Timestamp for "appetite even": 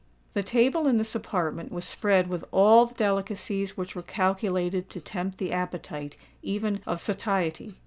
5.53-6.81